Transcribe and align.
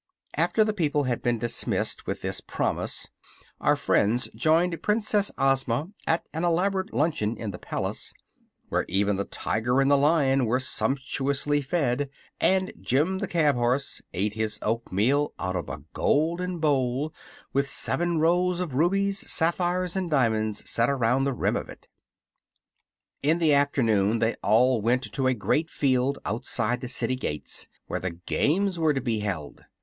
After 0.33 0.63
the 0.63 0.73
people 0.73 1.03
had 1.03 1.21
been 1.21 1.37
dismissed 1.37 2.07
with 2.07 2.21
this 2.23 2.41
promise 2.41 3.09
our 3.59 3.75
friends 3.75 4.29
joined 4.33 4.81
Princess 4.81 5.31
Ozma 5.37 5.89
at 6.07 6.25
an 6.33 6.43
elaborate 6.43 6.91
luncheon 6.91 7.37
in 7.37 7.51
the 7.51 7.59
palace, 7.59 8.11
where 8.69 8.83
even 8.87 9.15
the 9.15 9.25
Tiger 9.25 9.79
and 9.79 9.91
the 9.91 9.97
Lion 9.99 10.47
were 10.47 10.59
sumptuously 10.59 11.61
fed 11.61 12.09
and 12.39 12.73
Jim 12.81 13.19
the 13.19 13.27
Cab 13.27 13.53
horse 13.53 14.01
ate 14.11 14.33
his 14.33 14.57
oatmeal 14.63 15.35
out 15.37 15.55
of 15.55 15.69
a 15.69 15.83
golden 15.93 16.57
bowl 16.57 17.13
with 17.53 17.69
seven 17.69 18.17
rows 18.17 18.59
of 18.59 18.73
rubies, 18.73 19.19
sapphires 19.31 19.95
and 19.95 20.09
diamonds 20.09 20.67
set 20.67 20.89
around 20.89 21.25
the 21.25 21.31
rim 21.33 21.55
of 21.55 21.69
it. 21.69 21.87
In 23.21 23.37
the 23.37 23.53
afternoon 23.53 24.17
they 24.17 24.33
all 24.41 24.81
went 24.81 25.03
to 25.13 25.27
a 25.27 25.35
great 25.35 25.69
field 25.69 26.17
outside 26.25 26.81
the 26.81 26.87
city 26.87 27.15
gates 27.15 27.67
where 27.85 27.99
the 27.99 28.09
games 28.09 28.79
were 28.79 28.95
to 28.95 29.01
be 29.01 29.19
held. 29.19 29.61